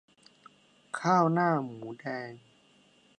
[0.99, 2.31] ข้าวหน้าหมูแดง